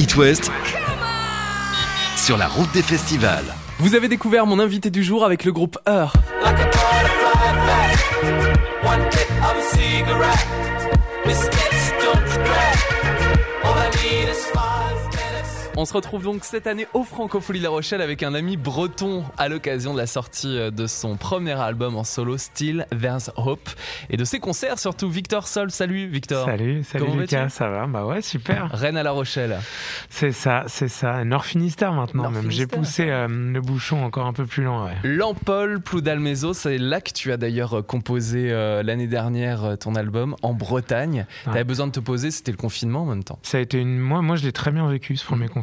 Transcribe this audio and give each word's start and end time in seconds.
It 0.00 0.16
West 0.16 0.50
sur 2.16 2.38
la 2.38 2.48
route 2.48 2.72
des 2.72 2.80
festivals. 2.80 3.44
Vous 3.80 3.94
avez 3.94 4.08
découvert 4.08 4.46
mon 4.46 4.58
invité 4.58 4.88
du 4.88 5.04
jour 5.04 5.26
avec 5.26 5.44
le 5.44 5.52
groupe 5.52 5.78
Heur. 5.86 6.14
On 15.76 15.84
se 15.84 15.94
retrouve 15.94 16.24
donc 16.24 16.44
cette 16.44 16.66
année 16.66 16.86
au 16.94 17.04
Francophonie 17.04 17.60
La 17.60 17.70
Rochelle 17.70 18.02
avec 18.02 18.24
un 18.24 18.34
ami 18.34 18.56
breton 18.56 19.24
à 19.38 19.48
l'occasion 19.48 19.94
de 19.94 19.98
la 19.98 20.06
sortie 20.06 20.58
euh, 20.58 20.70
de 20.70 20.86
son 20.88 21.16
premier 21.16 21.52
album 21.52 21.96
en 21.96 22.02
solo, 22.02 22.36
Still 22.36 22.86
There's 22.90 23.30
Hope, 23.36 23.70
et 24.10 24.16
de 24.16 24.24
ses 24.24 24.40
concerts 24.40 24.80
surtout. 24.80 25.08
Victor 25.08 25.46
Sol, 25.46 25.70
salut 25.70 26.08
Victor. 26.08 26.44
Salut, 26.44 26.82
salut 26.82 27.06
Lucas, 27.16 27.50
ça 27.50 27.68
va 27.68 27.86
Bah 27.86 28.04
ouais, 28.04 28.20
super. 28.20 28.68
Rennes 28.72 28.96
à 28.96 29.04
La 29.04 29.12
Rochelle. 29.12 29.58
C'est 30.10 30.32
ça, 30.32 30.64
c'est 30.66 30.88
ça. 30.88 31.24
Nord 31.24 31.44
Finistère 31.44 31.92
maintenant 31.92 32.30
même. 32.30 32.50
J'ai 32.50 32.66
poussé 32.66 33.08
euh, 33.08 33.28
le 33.28 33.60
bouchon 33.60 34.04
encore 34.04 34.26
un 34.26 34.32
peu 34.32 34.46
plus 34.46 34.64
loin. 34.64 34.86
Ouais. 34.86 34.96
Lampol, 35.04 35.80
Ploudalmézo, 35.80 36.52
c'est 36.52 36.78
là 36.78 37.00
que 37.00 37.12
tu 37.12 37.30
as 37.30 37.36
d'ailleurs 37.36 37.78
euh, 37.78 37.82
composé 37.82 38.50
l'année 38.82 39.06
dernière 39.06 39.78
ton 39.78 39.94
album 39.94 40.34
en 40.42 40.52
Bretagne. 40.52 41.26
Tu 41.44 41.50
avais 41.50 41.64
besoin 41.64 41.86
de 41.86 41.92
te 41.92 42.00
poser, 42.00 42.32
c'était 42.32 42.52
le 42.52 42.58
confinement 42.58 43.02
en 43.02 43.06
même 43.06 43.24
temps. 43.24 43.38
Ça 43.42 43.58
a 43.58 43.60
été 43.60 43.78
une. 43.78 43.98
Moi, 43.98 44.20
moi 44.20 44.34
je 44.36 44.42
l'ai 44.42 44.52
très 44.52 44.72
bien 44.72 44.88
vécu 44.88 45.16
ce 45.16 45.24
premier 45.24 45.46
confinement 45.46 45.59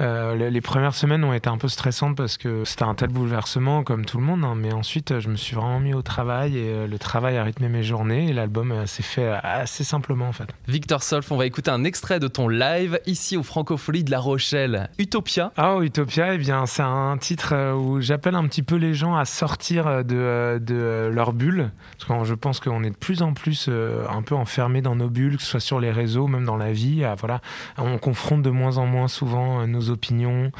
euh, 0.00 0.50
les, 0.50 0.60
premières 0.60 0.94
semaines 0.94 1.24
ont 1.24 1.32
été 1.32 1.48
un 1.48 1.58
peu 1.58 1.68
stressantes 1.68 2.16
parce 2.16 2.36
que 2.36 2.64
c'était 2.64 2.84
un 2.84 2.94
tel 2.94 3.08
bouleversement 3.08 3.84
comme 3.84 4.04
tout 4.04 4.18
le 4.18 4.24
monde, 4.24 4.44
hein, 4.44 4.54
mais 4.56 4.72
ensuite 4.72 5.20
je 5.20 5.28
me 5.28 5.36
suis 5.36 5.54
vraiment 5.54 5.80
mis 5.80 5.94
au 5.94 6.02
travail 6.02 6.58
et 6.58 6.68
euh, 6.68 6.86
le 6.86 6.98
travail 6.98 7.36
a 7.36 7.44
rythmé 7.44 7.68
mes 7.68 7.82
journées 7.82 8.28
et 8.28 8.32
l'album 8.32 8.72
euh, 8.72 8.86
s'est 8.86 9.02
fait 9.02 9.28
assez 9.42 9.84
simplement 9.84 10.28
en 10.28 10.32
fait. 10.32 10.48
Victor 10.68 11.02
Solf, 11.02 11.30
on 11.30 11.36
va 11.36 11.46
écouter 11.46 11.70
un 11.70 11.84
extrait 11.84 12.20
de 12.20 12.28
ton 12.28 12.48
live 12.48 13.00
ici 13.06 13.36
au 13.36 13.42
Francophonie 13.42 14.04
de 14.04 14.10
La 14.10 14.18
Rochelle. 14.18 14.90
Utopia. 14.98 15.52
Ah, 15.56 15.76
Utopia, 15.80 16.34
eh 16.34 16.38
bien 16.38 16.66
c'est 16.66 16.82
un 16.82 17.16
titre 17.18 17.74
où 17.74 18.00
j'appelle 18.00 18.34
un 18.34 18.46
petit 18.46 18.62
peu 18.62 18.76
les 18.76 18.94
gens 18.94 19.16
à 19.16 19.24
sortir 19.24 20.04
de, 20.04 20.58
de 20.60 21.10
leur 21.12 21.32
bulle, 21.32 21.70
parce 21.98 22.20
que 22.20 22.24
je 22.26 22.34
pense 22.34 22.60
qu'on 22.60 22.82
est 22.82 22.90
de 22.90 22.96
plus 22.96 23.22
en 23.22 23.32
plus 23.34 23.68
un 23.68 24.22
peu 24.22 24.34
enfermés 24.34 24.82
dans 24.82 24.96
nos 24.96 25.08
bulles, 25.08 25.36
que 25.36 25.42
ce 25.42 25.50
soit 25.50 25.60
sur 25.60 25.80
les 25.80 25.90
réseaux, 25.90 26.26
même 26.26 26.44
dans 26.44 26.56
la 26.56 26.72
vie. 26.72 27.04
voilà, 27.18 27.40
on 27.78 27.98
confronte 27.98 28.42
de 28.42 28.50
moins 28.50 28.78
en 28.78 28.86
moins 28.86 29.08
souvent 29.16 29.60
euh, 29.60 29.66
nos 29.66 29.90
opinions 29.90 30.52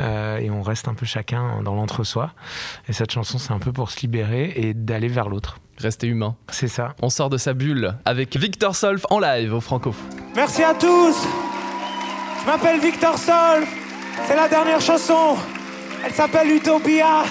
euh, 0.00 0.38
et 0.38 0.50
on 0.50 0.62
reste 0.62 0.88
un 0.88 0.94
peu 0.94 1.06
chacun 1.06 1.62
dans 1.62 1.74
l'entre-soi. 1.74 2.32
Et 2.88 2.92
cette 2.92 3.10
chanson, 3.10 3.38
c'est 3.38 3.52
un 3.52 3.58
peu 3.58 3.72
pour 3.72 3.90
se 3.90 4.00
libérer 4.00 4.52
et 4.56 4.74
d'aller 4.74 5.08
vers 5.08 5.28
l'autre. 5.28 5.58
Rester 5.78 6.06
humain. 6.06 6.36
C'est 6.50 6.68
ça. 6.68 6.94
On 7.02 7.10
sort 7.10 7.28
de 7.28 7.36
sa 7.36 7.52
bulle 7.52 7.94
avec 8.04 8.36
Victor 8.36 8.74
Solf 8.74 9.04
en 9.10 9.18
live 9.18 9.52
au 9.52 9.60
Franco. 9.60 9.94
Merci 10.34 10.62
à 10.62 10.72
tous. 10.72 11.16
Je 12.40 12.46
m'appelle 12.46 12.80
Victor 12.80 13.18
Solf. 13.18 13.68
C'est 14.26 14.36
la 14.36 14.48
dernière 14.48 14.80
chanson. 14.80 15.36
Elle 16.04 16.12
s'appelle 16.12 16.50
Utopia. 16.50 17.24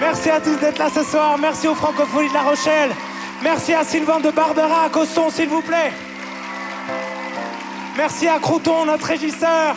Merci 0.00 0.28
à 0.28 0.40
tous 0.40 0.56
d'être 0.56 0.78
là 0.78 0.90
ce 0.92 1.02
soir. 1.04 1.38
Merci 1.38 1.68
aux 1.68 1.74
Francophonies 1.74 2.28
de 2.28 2.34
La 2.34 2.42
Rochelle. 2.42 2.90
Merci 3.42 3.72
à 3.72 3.84
Sylvain 3.84 4.20
de 4.20 4.30
Barbera 4.30 4.84
à 4.84 5.06
son 5.06 5.30
s'il 5.30 5.48
vous 5.48 5.62
plaît. 5.62 5.92
Merci 7.96 8.28
à 8.28 8.38
Crouton, 8.38 8.84
notre 8.84 9.06
régisseur. 9.06 9.74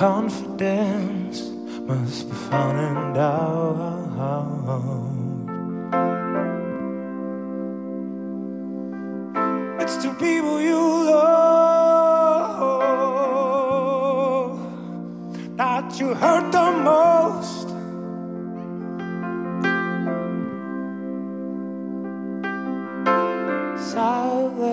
confidence 0.00 1.50
must 1.86 2.26
be 2.30 2.34
found 2.34 2.78
in 2.80 2.94
doubt. 3.12 3.90
It's 9.78 9.96
to 10.02 10.10
people 10.14 10.58
you 10.62 10.80
love 11.12 11.30
that 15.58 16.00
you 16.00 16.14
hurt 16.14 16.50
the 16.50 16.72
most. 16.88 17.68
Silence. 23.92 24.69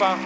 A 0.00 0.23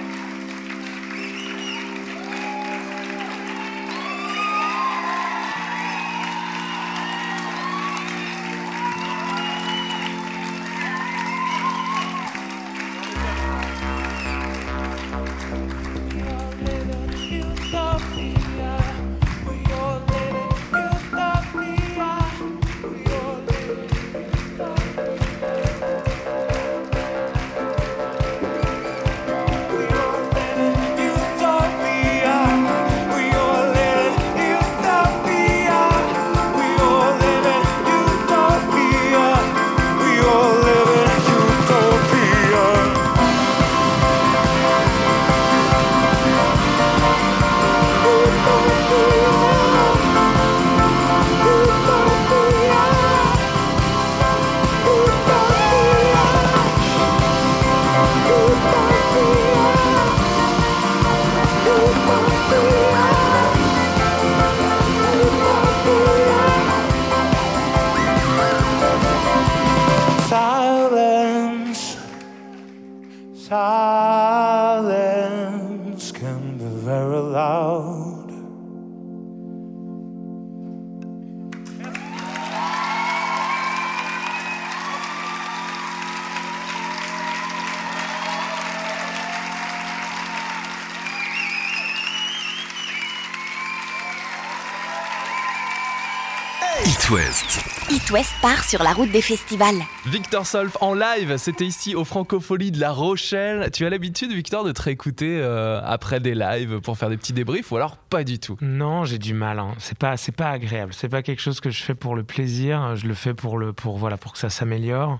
It 97.10 98.10
West. 98.10 98.34
part 98.42 98.64
sur 98.64 98.82
la 98.82 98.92
route 98.92 99.10
des 99.10 99.22
festivals. 99.22 99.78
Victor 100.04 100.44
Solf 100.44 100.76
en 100.82 100.92
live, 100.92 101.38
c'était 101.38 101.64
ici 101.64 101.94
au 101.94 102.04
Francophonie 102.04 102.70
de 102.70 102.78
La 102.78 102.92
Rochelle. 102.92 103.70
Tu 103.72 103.86
as 103.86 103.90
l'habitude, 103.90 104.30
Victor, 104.30 104.62
de 104.62 104.72
te 104.72 104.82
réécouter 104.82 105.38
euh, 105.40 105.80
après 105.82 106.20
des 106.20 106.34
lives 106.34 106.80
pour 106.80 106.98
faire 106.98 107.08
des 107.08 107.16
petits 107.16 107.32
débriefs 107.32 107.72
ou 107.72 107.76
alors 107.76 107.96
pas 107.96 108.24
du 108.24 108.38
tout? 108.38 108.58
Non, 108.60 109.06
j'ai 109.06 109.16
du 109.16 109.32
mal. 109.32 109.58
Hein. 109.58 109.74
C'est 109.78 109.96
pas, 109.96 110.18
c'est 110.18 110.32
pas 110.32 110.50
agréable. 110.50 110.92
C'est 110.92 111.08
pas 111.08 111.22
quelque 111.22 111.40
chose 111.40 111.60
que 111.60 111.70
je 111.70 111.82
fais 111.82 111.94
pour 111.94 112.14
le 112.14 112.24
plaisir. 112.24 112.94
Je 112.96 113.06
le 113.06 113.14
fais 113.14 113.32
pour 113.32 113.56
le, 113.56 113.72
pour 113.72 113.96
voilà, 113.96 114.18
pour 114.18 114.34
que 114.34 114.38
ça 114.38 114.50
s'améliore. 114.50 115.18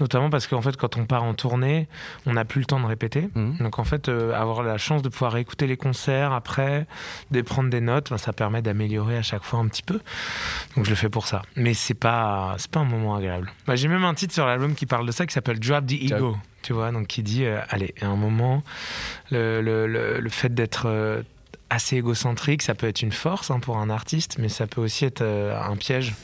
Notamment 0.00 0.30
parce 0.30 0.48
qu'en 0.48 0.62
fait, 0.62 0.76
quand 0.76 0.96
on 0.96 1.06
part 1.06 1.22
en 1.22 1.34
tournée, 1.34 1.86
on 2.26 2.32
n'a 2.32 2.44
plus 2.44 2.60
le 2.60 2.66
temps 2.66 2.80
de 2.80 2.86
répéter. 2.86 3.28
Mmh. 3.36 3.58
Donc 3.58 3.78
en 3.78 3.84
fait, 3.84 4.08
euh, 4.08 4.32
avoir 4.34 4.64
la 4.64 4.76
chance 4.76 5.02
de 5.02 5.08
pouvoir 5.08 5.36
écouter 5.36 5.68
les 5.68 5.76
concerts 5.76 6.32
après, 6.32 6.88
de 7.30 7.40
prendre 7.42 7.70
des 7.70 7.80
notes, 7.80 8.10
ben, 8.10 8.18
ça 8.18 8.32
permet 8.32 8.60
d'améliorer 8.60 9.16
à 9.16 9.22
chaque 9.22 9.44
fois 9.44 9.60
un 9.60 9.68
petit 9.68 9.84
peu. 9.84 10.00
Donc 10.74 10.84
je 10.84 10.90
le 10.90 10.96
fais 10.96 11.08
pour 11.08 11.27
ça. 11.28 11.42
Mais 11.56 11.74
c'est 11.74 11.94
pas, 11.94 12.54
c'est 12.58 12.70
pas 12.70 12.80
un 12.80 12.84
moment 12.84 13.14
agréable. 13.16 13.50
Bah, 13.66 13.76
j'ai 13.76 13.88
même 13.88 14.04
un 14.04 14.14
titre 14.14 14.34
sur 14.34 14.46
l'album 14.46 14.74
qui 14.74 14.86
parle 14.86 15.06
de 15.06 15.12
ça, 15.12 15.26
qui 15.26 15.34
s'appelle 15.34 15.60
Drop 15.60 15.86
the 15.86 15.92
Ego. 15.92 16.36
Tu 16.62 16.72
vois, 16.72 16.90
donc 16.90 17.06
qui 17.06 17.22
dit, 17.22 17.44
euh, 17.44 17.60
allez, 17.68 17.94
à 18.00 18.06
un 18.06 18.16
moment, 18.16 18.62
le, 19.30 19.60
le, 19.60 19.86
le, 19.86 20.28
fait 20.28 20.52
d'être 20.52 20.86
euh, 20.86 21.22
assez 21.70 21.96
égocentrique, 21.96 22.62
ça 22.62 22.74
peut 22.74 22.88
être 22.88 23.02
une 23.02 23.12
force 23.12 23.50
hein, 23.50 23.60
pour 23.60 23.76
un 23.76 23.90
artiste, 23.90 24.36
mais 24.38 24.48
ça 24.48 24.66
peut 24.66 24.80
aussi 24.80 25.04
être 25.04 25.22
euh, 25.22 25.58
un 25.60 25.76
piège. 25.76 26.14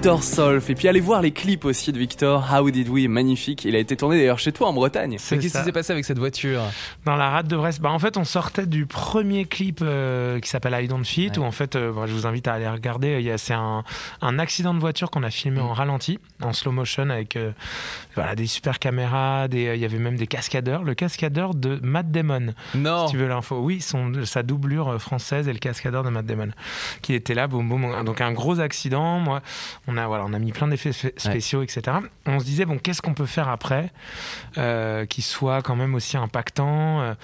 Victor 0.00 0.22
Solf. 0.22 0.70
Et 0.70 0.74
puis 0.74 0.88
allez 0.88 1.00
voir 1.00 1.20
les 1.20 1.30
clips 1.30 1.66
aussi 1.66 1.92
de 1.92 1.98
Victor. 1.98 2.48
How 2.50 2.70
Did 2.70 2.88
We, 2.88 3.06
magnifique. 3.06 3.66
Il 3.66 3.76
a 3.76 3.78
été 3.78 3.98
tourné 3.98 4.16
d'ailleurs 4.16 4.38
chez 4.38 4.50
toi 4.50 4.68
en 4.68 4.72
Bretagne. 4.72 5.18
Qu'est-ce 5.18 5.34
qui 5.34 5.50
s'est 5.50 5.72
passé 5.72 5.92
avec 5.92 6.06
cette 6.06 6.18
voiture? 6.18 6.62
Dans 7.04 7.16
la 7.16 7.28
rade 7.28 7.48
de 7.48 7.54
Brest. 7.54 7.82
Bah, 7.82 7.90
en 7.90 7.98
fait, 7.98 8.16
on 8.16 8.24
sortait 8.24 8.64
du 8.64 8.86
premier 8.86 9.44
clip 9.44 9.80
euh, 9.82 10.40
qui 10.40 10.48
s'appelle 10.48 10.74
I 10.82 10.88
Don't 10.88 11.04
Fit, 11.04 11.32
où 11.36 11.42
en 11.42 11.50
fait, 11.50 11.76
euh, 11.76 11.92
je 12.06 12.14
vous 12.14 12.26
invite 12.26 12.48
à 12.48 12.54
aller 12.54 12.66
regarder. 12.66 13.34
C'est 13.36 13.52
un, 13.52 13.84
un 14.22 14.38
accident 14.38 14.72
de 14.72 14.78
voiture 14.78 15.10
qu'on 15.10 15.22
a 15.22 15.28
filmé 15.28 15.60
en 15.60 15.68
mm. 15.68 15.72
ralenti, 15.72 16.18
en 16.40 16.54
slow 16.54 16.72
motion, 16.72 17.10
avec 17.10 17.36
euh, 17.36 17.52
voilà, 18.14 18.34
des 18.34 18.46
super 18.46 18.78
caméras. 18.78 19.48
Il 19.52 19.60
y 19.60 19.84
avait 19.84 19.98
même 19.98 20.16
des 20.16 20.26
cascadeurs. 20.26 20.82
Le 20.82 20.94
cascadeur 20.94 21.54
de 21.54 21.78
Matt 21.82 22.10
Damon. 22.10 22.54
Non. 22.74 23.06
Si 23.06 23.12
tu 23.12 23.18
veux 23.18 23.28
l'info. 23.28 23.60
Oui, 23.60 23.82
son, 23.82 24.24
sa 24.24 24.42
doublure 24.42 24.98
française 24.98 25.46
et 25.46 25.52
le 25.52 25.58
cascadeur 25.58 26.04
de 26.04 26.08
Matt 26.08 26.24
Damon. 26.24 26.52
Qui 27.02 27.12
était 27.12 27.34
là, 27.34 27.48
boum, 27.48 27.68
boum. 27.68 28.02
Donc 28.06 28.22
un 28.22 28.32
gros 28.32 28.60
accident. 28.60 29.18
Moi, 29.18 29.42
on 29.90 29.96
a, 29.96 30.06
voilà, 30.06 30.24
on 30.26 30.32
a 30.32 30.38
mis 30.38 30.52
plein 30.52 30.68
d'effets 30.68 30.92
spéciaux, 30.92 31.62
etc. 31.62 31.98
On 32.26 32.38
se 32.38 32.44
disait, 32.44 32.64
bon, 32.64 32.78
qu'est-ce 32.78 33.02
qu'on 33.02 33.14
peut 33.14 33.26
faire 33.26 33.48
après 33.48 33.92
euh, 34.58 35.06
qui 35.06 35.22
soit 35.22 35.62
quand 35.62 35.76
même 35.76 35.94
aussi 35.94 36.16
impactant 36.16 37.00
euh, 37.00 37.14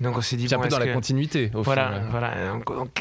et 0.00 0.04
Donc 0.04 0.16
on 0.16 0.20
s'est 0.20 0.36
dit, 0.36 0.48
bon, 0.48 0.56
un 0.56 0.62
peu 0.62 0.68
dans 0.68 0.78
la 0.78 0.92
continuité. 0.92 1.50
Au 1.54 1.62
voilà, 1.62 2.02
voilà. 2.10 2.34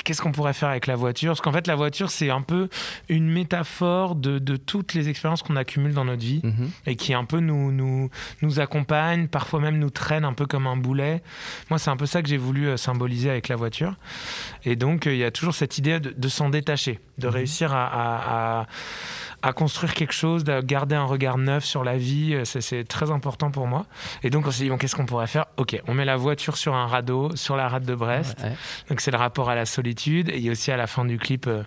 Qu'est-ce 0.03 0.21
qu'on 0.21 0.31
pourrait 0.31 0.53
faire 0.53 0.69
avec 0.69 0.87
la 0.87 0.95
voiture? 0.95 1.31
Parce 1.31 1.41
qu'en 1.41 1.51
fait, 1.51 1.67
la 1.67 1.75
voiture, 1.75 2.11
c'est 2.11 2.29
un 2.29 2.41
peu 2.41 2.69
une 3.09 3.29
métaphore 3.29 4.15
de, 4.15 4.39
de 4.39 4.55
toutes 4.55 4.93
les 4.93 5.09
expériences 5.09 5.43
qu'on 5.43 5.55
accumule 5.55 5.93
dans 5.93 6.05
notre 6.05 6.23
vie 6.23 6.41
mhm. 6.43 6.69
et 6.85 6.95
qui 6.95 7.13
un 7.13 7.25
peu 7.25 7.39
nous, 7.39 7.71
nous, 7.71 8.09
nous 8.41 8.59
accompagne, 8.59 9.27
parfois 9.27 9.59
même 9.59 9.79
nous 9.79 9.89
traîne 9.89 10.25
un 10.25 10.33
peu 10.33 10.45
comme 10.45 10.67
un 10.67 10.77
boulet. 10.77 11.21
Moi, 11.69 11.79
c'est 11.79 11.89
un 11.89 11.97
peu 11.97 12.05
ça 12.05 12.21
que 12.21 12.29
j'ai 12.29 12.37
voulu 12.37 12.67
euh, 12.67 12.77
symboliser 12.77 13.29
avec 13.29 13.47
la 13.47 13.55
voiture. 13.55 13.95
Et 14.63 14.75
donc, 14.75 15.05
il 15.05 15.17
y 15.17 15.23
a 15.23 15.31
toujours 15.31 15.55
cette 15.55 15.77
idée 15.77 15.99
de, 15.99 16.27
s'en 16.27 16.49
détacher, 16.49 16.99
de 17.17 17.27
mhm. 17.27 17.33
réussir 17.33 17.73
à, 17.73 17.85
à 17.85 18.17
à 18.27 18.67
construire 19.53 19.93
quelque 19.93 20.13
chose, 20.13 20.43
de 20.43 20.61
garder 20.61 20.95
un 20.95 21.03
regard 21.03 21.37
neuf 21.37 21.63
sur 21.63 21.83
la 21.83 21.97
vie. 21.97 22.33
Euh, 22.33 22.45
c'est 22.45 22.83
très 22.83 23.11
important 23.11 23.51
pour 23.51 23.67
moi. 23.67 23.85
Et 24.23 24.29
donc, 24.29 24.47
on 24.47 24.51
s'est 24.51 24.63
dit, 24.63 24.69
bon, 24.69 24.77
qu'est-ce 24.77 24.95
qu'on 24.95 25.05
pourrait 25.05 25.27
faire? 25.27 25.45
Ok, 25.57 25.79
on 25.87 25.93
met 25.93 26.05
la 26.05 26.17
voiture 26.17 26.57
sur 26.57 26.73
un 26.75 26.87
radeau, 26.87 27.35
sur 27.35 27.55
la 27.55 27.67
rade 27.67 27.85
de 27.85 27.95
Brest. 27.95 28.37
Donc, 28.89 29.01
c'est 29.01 29.11
le 29.11 29.17
rapport 29.17 29.49
à 29.49 29.55
la 29.55 29.65
solitude. 29.65 30.29
Et 30.33 30.49
aussi 30.49 30.71
à 30.71 30.77
la 30.77 30.87
fin 30.87 31.05
du 31.05 31.17
clip, 31.17 31.47
euh, 31.47 31.63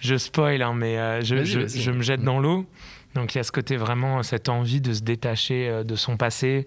je 0.00 0.16
spoil, 0.16 0.62
hein, 0.62 0.74
mais 0.74 0.98
euh, 0.98 1.20
je, 1.22 1.44
je, 1.44 1.90
me 1.90 2.02
jette 2.02 2.22
dans 2.22 2.40
l'eau. 2.40 2.66
Donc 3.14 3.34
il 3.34 3.38
y 3.38 3.40
a 3.40 3.44
ce 3.44 3.52
côté 3.52 3.76
vraiment, 3.76 4.22
cette 4.22 4.48
envie 4.48 4.80
de 4.80 4.92
se 4.92 5.02
détacher 5.02 5.68
euh, 5.68 5.84
de 5.84 5.96
son 5.96 6.16
passé, 6.16 6.66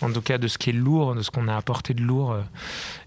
en 0.00 0.10
tout 0.10 0.22
cas 0.22 0.38
de 0.38 0.48
ce 0.48 0.58
qui 0.58 0.70
est 0.70 0.74
lourd, 0.74 1.14
de 1.14 1.22
ce 1.22 1.30
qu'on 1.30 1.48
a 1.48 1.56
apporté 1.56 1.92
de 1.94 2.02
lourd. 2.02 2.32
Euh. 2.32 2.40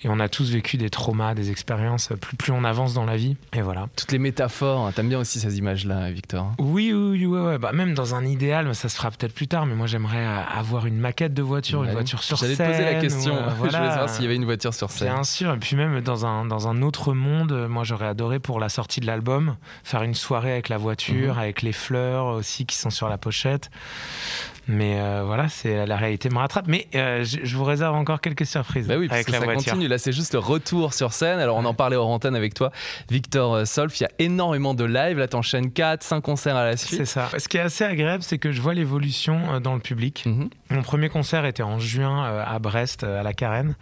Et 0.02 0.10
on 0.10 0.20
a 0.20 0.30
tous 0.30 0.52
vécu 0.52 0.78
des 0.78 0.90
traumas, 0.90 1.34
des 1.34 1.50
expériences, 1.50 2.10
plus, 2.22 2.38
plus 2.38 2.52
on 2.52 2.64
avance 2.64 2.94
dans 2.94 3.06
la 3.06 3.18
vie. 3.18 3.38
Et 3.54 3.62
voilà. 3.62 3.88
Toutes 3.96 4.12
les 4.12 4.20
métaphores, 4.20 4.86
hein. 4.86 4.92
t'aimes 4.92 5.10
bien 5.10 5.20
aussi 5.20 5.40
ces 5.40 5.58
images-là, 5.58 6.12
Victor 6.12 6.52
Oui, 6.60 6.94
oui, 6.94 7.26
oui, 7.26 7.40
ouais, 7.40 7.58
Bah, 7.58 7.72
même 7.72 7.94
dans 7.94 8.14
un 8.14 8.26
idéal, 8.26 8.74
ça 8.76 8.90
se 8.90 8.96
fera 8.96 9.10
peut-être 9.10 9.34
plus 9.34 9.48
tard, 9.48 9.66
mais 9.66 9.76
moi 9.76 9.88
j'aimerais 9.88 10.26
euh, 10.26 10.42
avoir 10.44 10.86
une 10.86 10.98
maquette 10.98 11.34
de 11.34 11.42
voiture, 11.42 11.84
une 11.84 11.92
voiture 11.92 12.22
sur 12.22 12.38
scène. 12.38 12.56
J'allais 12.56 12.72
poser 12.72 12.84
la 12.84 13.02
question, 13.02 13.36
je 13.50 13.56
voulais 13.56 13.72
savoir 13.72 14.10
s'il 14.10 14.24
y 14.24 14.28
avait 14.28 14.36
une 14.36 14.46
voiture 14.46 14.74
sur 14.74 14.92
scène. 14.92 15.14
Bien 15.14 15.24
sûr, 15.24 15.54
et 15.54 15.58
puis 15.58 15.76
même 15.76 16.02
dans 16.02 16.26
un, 16.26 16.46
dans 16.46 16.68
un 16.68 16.82
autre 16.84 17.14
monde, 17.14 17.68
moi 17.68 17.84
j'aurais 17.84 18.08
adoré 18.08 18.40
pour 18.40 18.60
la 18.60 18.70
sortie 18.70 19.00
de 19.00 19.08
l'album, 19.08 19.56
faire 19.84 20.04
une 20.04 20.14
soirée 20.14 20.52
avec 20.52 20.70
la 20.70 20.78
voiture, 20.78 21.34
mhm. 21.34 21.40
avec 21.40 21.62
les 21.62 21.72
fleurs 21.72 22.28
aussi 22.28 22.66
qui 22.66 22.75
sont 22.76 22.90
sur 22.90 23.10
la 23.10 23.18
pochette. 23.18 23.70
Mais 24.68 25.00
euh, 25.00 25.24
voilà, 25.26 25.48
c'est 25.48 25.86
la 25.86 25.96
réalité 25.96 26.30
me 26.30 26.38
rattrape. 26.38 26.66
Mais 26.68 26.88
euh, 26.96 27.24
je, 27.24 27.56
vous 27.56 27.64
réserve 27.64 27.96
encore 27.96 28.22
quelques 28.22 28.46
surprises. 28.46 28.88
Bah 28.88 28.96
oui, 28.98 29.08
avec 29.12 29.28
que 29.28 29.32
ça 29.32 29.40
continue. 29.40 29.88
Là, 29.88 29.98
c'est 29.98 30.12
juste 30.12 30.34
le 30.34 30.40
retour 30.40 30.94
sur 30.94 31.14
scène. 31.14 31.40
Alors, 31.40 31.58
on 31.58 31.66
en 31.66 31.74
parlait 31.74 31.96
hors 31.96 32.10
antenne 32.10 32.36
avec 32.36 32.54
toi, 32.54 32.72
Victor 33.10 33.54
euh, 33.54 33.66
Solf. 33.66 34.00
Il 34.00 34.04
y 34.04 34.06
a 34.06 34.12
énormément 34.20 34.74
de 34.74 34.84
live. 34.84 35.20
Là, 35.20 35.28
t'enchaînes 35.28 35.72
4, 35.72 36.04
5 36.04 36.22
concerts 36.22 36.56
à 36.56 36.66
la 36.66 36.78
suite. 36.78 37.00
C'est 37.00 37.06
ça. 37.06 37.30
Ce 37.38 37.48
qui 37.48 37.58
est 37.58 37.62
assez 37.62 37.84
agréable, 37.84 38.24
c'est 38.24 38.38
que 38.38 38.52
je 38.52 38.62
vois 38.62 38.74
l'évolution 38.74 39.60
dans 39.60 39.76
le 39.76 39.82
public. 39.82 40.24
Mhm. 40.26 40.50
Mon 40.72 40.82
premier 40.82 41.10
concert 41.10 41.46
était 41.46 41.64
en 41.64 41.80
juin 41.80 42.26
à 42.44 42.58
Brest, 42.58 43.04
à 43.04 43.22
la 43.22 43.34
Carène. 43.34 43.76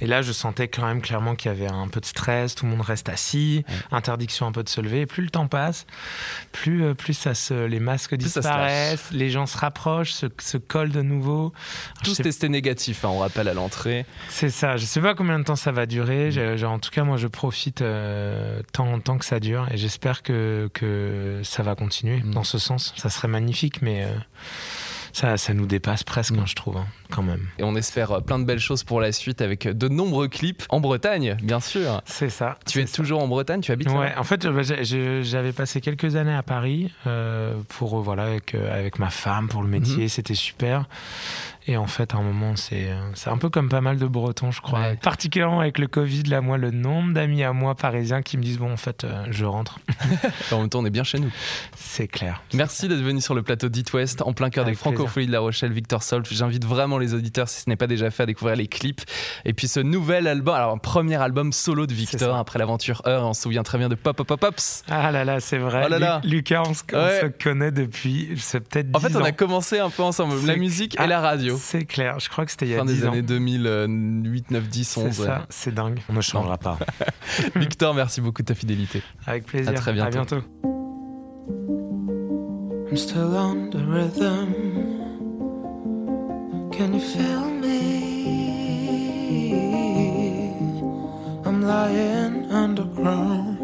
Et 0.00 0.06
là, 0.06 0.22
je 0.22 0.32
sentais 0.32 0.66
quand 0.66 0.84
même 0.84 1.00
clairement 1.00 1.36
qu'il 1.36 1.52
y 1.52 1.54
avait 1.54 1.70
un 1.70 1.86
peu 1.86 2.00
de 2.00 2.04
stress, 2.04 2.56
tout 2.56 2.64
le 2.64 2.72
monde 2.72 2.80
reste 2.80 3.08
assis, 3.08 3.64
interdiction 3.92 4.46
un 4.46 4.52
peu 4.52 4.64
de 4.64 4.68
se 4.68 4.80
lever. 4.80 5.02
Et 5.02 5.06
plus 5.06 5.22
le 5.22 5.30
temps 5.30 5.46
passe, 5.46 5.86
plus, 6.50 6.94
plus 6.96 7.14
ça 7.14 7.34
se, 7.34 7.66
les 7.66 7.78
masques 7.78 8.16
disparaissent, 8.26 9.10
les 9.12 9.30
gens 9.30 9.46
se 9.46 9.56
rapprochent, 9.56 10.12
se, 10.12 10.26
se 10.38 10.58
collent 10.58 10.92
de 10.92 11.02
nouveau. 11.02 11.52
Tous 12.04 12.16
testés 12.16 12.48
négatifs, 12.48 13.04
hein, 13.04 13.08
on 13.10 13.18
rappelle 13.18 13.48
à 13.48 13.54
l'entrée. 13.54 14.06
C'est 14.28 14.50
ça. 14.50 14.76
Je 14.76 14.84
sais 14.84 15.00
pas 15.00 15.14
combien 15.14 15.38
de 15.38 15.44
temps 15.44 15.56
ça 15.56 15.72
va 15.72 15.86
durer. 15.86 16.30
Mm. 16.30 16.64
en 16.64 16.78
tout 16.78 16.90
cas, 16.90 17.04
moi, 17.04 17.16
je 17.16 17.26
profite 17.26 17.82
euh, 17.82 18.60
tant, 18.72 18.98
tant 19.00 19.18
que 19.18 19.24
ça 19.24 19.40
dure 19.40 19.68
et 19.70 19.76
j'espère 19.76 20.22
que, 20.22 20.70
que 20.74 21.40
ça 21.42 21.62
va 21.62 21.74
continuer 21.74 22.22
mm. 22.22 22.32
dans 22.32 22.44
ce 22.44 22.58
sens. 22.58 22.92
Ça 22.96 23.10
serait 23.10 23.28
magnifique, 23.28 23.82
mais. 23.82 24.04
Euh, 24.04 24.08
ça, 25.16 25.38
ça 25.38 25.54
nous 25.54 25.64
dépasse 25.64 26.04
presque, 26.04 26.34
hein, 26.34 26.44
je 26.44 26.54
trouve, 26.54 26.76
hein, 26.76 26.84
quand 27.10 27.22
même. 27.22 27.48
Et 27.58 27.64
on 27.64 27.74
espère 27.74 28.12
euh, 28.12 28.20
plein 28.20 28.38
de 28.38 28.44
belles 28.44 28.58
choses 28.58 28.84
pour 28.84 29.00
la 29.00 29.12
suite 29.12 29.40
avec 29.40 29.66
de 29.66 29.88
nombreux 29.88 30.28
clips 30.28 30.64
en 30.68 30.78
Bretagne, 30.78 31.38
bien 31.42 31.58
sûr. 31.58 32.02
C'est 32.04 32.28
ça. 32.28 32.58
Tu 32.66 32.82
es 32.82 32.84
toujours 32.84 33.22
en 33.22 33.26
Bretagne 33.26 33.62
Tu 33.62 33.72
habites 33.72 33.88
Ouais, 33.88 34.14
en 34.18 34.24
fait, 34.24 34.46
bah, 34.46 34.60
j'avais 34.62 35.52
passé 35.52 35.80
quelques 35.80 36.16
années 36.16 36.34
à 36.34 36.42
Paris 36.42 36.92
euh, 37.06 37.54
pour, 37.70 37.98
voilà, 38.02 38.24
avec, 38.24 38.54
euh, 38.54 38.78
avec 38.78 38.98
ma 38.98 39.08
femme, 39.08 39.48
pour 39.48 39.62
le 39.62 39.68
métier, 39.68 40.02
mhm. 40.02 40.08
c'était 40.08 40.34
super. 40.34 40.84
Et 41.68 41.76
en 41.76 41.86
fait, 41.86 42.14
à 42.14 42.18
un 42.18 42.22
moment, 42.22 42.54
c'est 42.56 42.88
un 43.26 43.38
peu 43.38 43.50
comme 43.50 43.68
pas 43.68 43.80
mal 43.80 43.98
de 43.98 44.06
Bretons, 44.06 44.50
je 44.50 44.60
crois. 44.60 44.94
Particulièrement 45.02 45.60
avec 45.60 45.78
le 45.78 45.86
Covid, 45.86 46.24
là, 46.24 46.40
moi, 46.40 46.58
le 46.58 46.70
nombre 46.70 47.12
d'amis 47.12 47.42
à 47.42 47.52
moi 47.52 47.74
parisiens 47.74 48.22
qui 48.22 48.36
me 48.36 48.42
disent 48.42 48.58
Bon, 48.58 48.72
en 48.72 48.76
fait, 48.76 49.06
je 49.30 49.44
rentre. 49.44 49.78
en 50.52 50.60
même 50.60 50.68
temps, 50.68 50.80
on 50.80 50.84
est 50.84 50.90
bien 50.90 51.04
chez 51.04 51.18
nous. 51.18 51.30
C'est 51.76 52.08
clair. 52.08 52.42
Merci 52.54 52.88
d'être 52.88 53.02
venu 53.02 53.20
sur 53.20 53.34
le 53.34 53.42
plateau 53.42 53.68
d'It 53.68 53.92
West, 53.92 54.22
en 54.22 54.32
plein 54.32 54.50
cœur 54.50 54.64
des 54.64 54.74
francopholies 54.74 55.26
de 55.26 55.32
La 55.32 55.40
Rochelle, 55.40 55.72
Victor 55.72 56.02
Solf. 56.02 56.32
J'invite 56.32 56.64
vraiment 56.64 56.98
les 56.98 57.14
auditeurs, 57.14 57.48
si 57.48 57.62
ce 57.62 57.70
n'est 57.70 57.76
pas 57.76 57.86
déjà 57.86 58.10
fait, 58.10 58.24
à 58.24 58.26
découvrir 58.26 58.56
les 58.56 58.68
clips. 58.68 59.02
Et 59.44 59.52
puis 59.52 59.68
ce 59.68 59.80
nouvel 59.80 60.26
album, 60.26 60.54
alors 60.54 60.72
un 60.72 60.78
premier 60.78 61.16
album 61.16 61.52
solo 61.52 61.86
de 61.86 61.94
Victor 61.94 62.36
après 62.36 62.58
l'aventure 62.58 63.02
Heure. 63.06 63.26
On 63.26 63.34
se 63.34 63.42
souvient 63.42 63.62
très 63.62 63.78
bien 63.78 63.88
de 63.88 63.94
Pop 63.94 64.16
Pop 64.16 64.26
Pop 64.26 64.40
Pops. 64.40 64.82
Ah 64.88 65.10
là 65.10 65.24
là, 65.24 65.40
c'est 65.40 65.58
vrai. 65.58 65.88
Oh 65.90 66.26
Lucas, 66.26 66.62
on, 66.66 66.74
se, 66.74 67.26
connaît 67.42 67.70
depuis, 67.70 68.30
c'est 68.36 68.60
peut-être 68.60 68.88
En 68.94 69.00
fait, 69.00 69.14
on 69.16 69.24
a 69.24 69.32
commencé 69.32 69.78
un 69.78 69.90
peu 69.90 70.02
ensemble, 70.02 70.34
la 70.46 70.56
musique 70.56 70.98
et 71.00 71.06
la 71.06 71.20
radio. 71.20 71.55
C'est 71.56 71.84
clair, 71.84 72.18
je 72.18 72.28
crois 72.28 72.44
que 72.44 72.50
c'était 72.50 72.66
il 72.66 72.72
y 72.72 72.74
a 72.74 72.78
fin 72.78 72.84
10 72.84 73.00
des 73.00 73.06
années 73.06 73.22
2008, 73.22 74.50
9, 74.50 74.68
10, 74.68 74.96
11. 74.96 75.12
C'est 75.12 75.22
ça, 75.24 75.46
c'est 75.48 75.74
dingue. 75.74 76.00
On 76.08 76.12
ne 76.14 76.20
changera 76.20 76.58
pas. 76.58 76.78
Victor, 77.56 77.94
merci 77.94 78.20
beaucoup 78.20 78.42
de 78.42 78.46
ta 78.46 78.54
fidélité. 78.54 79.02
Avec 79.26 79.46
plaisir. 79.46 79.70
À 79.70 79.74
très 79.74 79.92
bientôt. 79.92 80.08
À 80.08 80.10
bientôt. 80.10 80.42
I'm 82.88 82.96
still 82.96 83.36
on 83.36 83.70
the 83.70 83.82
rhythm. 83.86 84.54
Can 86.72 86.92
you 86.92 87.00
feel 87.00 87.50
me? 87.60 88.16
I'm 91.44 91.62
lying 91.62 92.50
underground. 92.50 93.58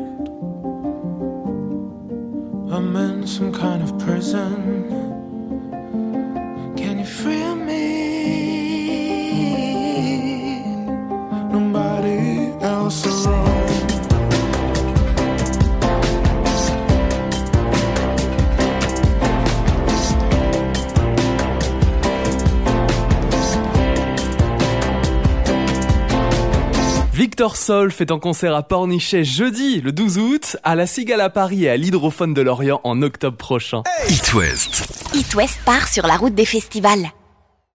I'm 2.72 2.96
in 2.96 3.26
some 3.26 3.52
kind 3.52 3.82
of 3.82 3.98
prison. 3.98 5.01
Victor 27.42 27.56
Sol 27.56 27.90
fait 27.90 28.12
un 28.12 28.20
concert 28.20 28.54
à 28.54 28.62
Pornichet 28.62 29.24
jeudi, 29.24 29.80
le 29.80 29.90
12 29.90 30.18
août, 30.18 30.56
à 30.62 30.76
la 30.76 30.86
Cigale 30.86 31.20
à 31.20 31.28
Paris 31.28 31.64
et 31.64 31.70
à 31.70 31.76
l'Hydrophone 31.76 32.34
de 32.34 32.40
Lorient 32.40 32.80
en 32.84 33.02
octobre 33.02 33.36
prochain. 33.36 33.82
It 34.08 34.32
West. 34.32 34.84
It 35.12 35.34
West 35.34 35.58
part 35.64 35.88
sur 35.88 36.06
la 36.06 36.16
route 36.16 36.36
des 36.36 36.44
festivals. 36.44 37.10